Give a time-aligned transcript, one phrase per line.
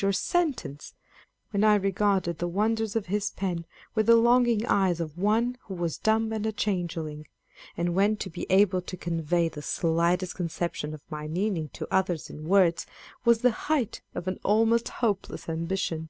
[0.00, 0.16] 321' or
[0.48, 0.94] sentence;
[1.50, 5.74] when I regarded the wonders of his pen with the longing eyes of one who
[5.74, 7.26] was dumb and a changeling;
[7.76, 12.30] and when to be able to convey the slightest conception of my meaning to others
[12.30, 12.86] in words,
[13.26, 16.08] was the height of an almost hopeless ambition!